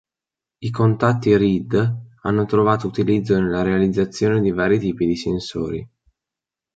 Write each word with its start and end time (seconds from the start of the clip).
I 0.61 0.71
contatti 0.71 1.37
Reed 1.37 1.73
hanno 2.23 2.45
trovato 2.45 2.87
utilizzo 2.87 3.39
nella 3.39 3.61
realizzazione 3.61 4.41
di 4.41 4.49
vari 4.49 4.79
tipi 4.79 5.05
di 5.05 5.15
sensori. 5.15 5.87